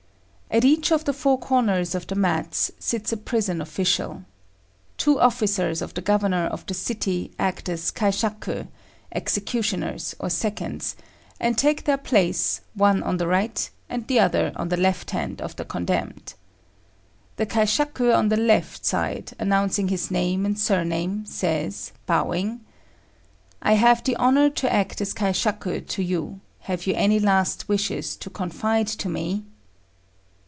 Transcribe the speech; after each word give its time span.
At 0.53 0.65
each 0.65 0.91
of 0.91 1.05
the 1.05 1.13
four 1.13 1.39
corners 1.39 1.95
of 1.95 2.07
the 2.07 2.15
mats 2.15 2.73
sits 2.77 3.13
a 3.13 3.15
prison 3.15 3.61
official. 3.61 4.25
Two 4.97 5.17
officers 5.17 5.81
of 5.81 5.93
the 5.93 6.01
Governor 6.01 6.45
of 6.47 6.65
the 6.65 6.73
city 6.73 7.31
act 7.39 7.69
as 7.69 7.89
kaishaku 7.89 8.67
(executioners 9.13 10.13
or 10.19 10.29
seconds), 10.29 10.97
and 11.39 11.57
take 11.57 11.85
their 11.85 11.95
place, 11.97 12.59
one 12.73 13.01
on 13.01 13.15
the 13.15 13.27
right 13.27 13.59
hand 13.87 14.01
and 14.01 14.07
the 14.09 14.19
other 14.19 14.51
on 14.57 14.67
the 14.67 14.75
left 14.75 15.11
hand 15.11 15.41
of 15.41 15.55
the 15.55 15.63
condemned. 15.63 16.33
The 17.37 17.45
kaishaku 17.45 18.11
on 18.13 18.27
the 18.27 18.35
left 18.35 18.85
side, 18.85 19.31
announcing 19.39 19.87
his 19.87 20.11
name 20.11 20.45
and 20.45 20.59
surname, 20.59 21.25
says, 21.27 21.93
bowing, 22.05 22.59
"I 23.61 23.75
have 23.75 24.03
the 24.03 24.17
honour 24.17 24.49
to 24.49 24.73
act 24.73 24.99
as 24.99 25.13
kaishaku 25.13 25.87
to 25.87 26.03
you; 26.03 26.41
have 26.59 26.87
you 26.87 26.93
any 26.95 27.19
last 27.21 27.69
wishes 27.69 28.17
to 28.17 28.29
confide 28.29 28.87
to 28.87 29.07
me?" 29.07 29.45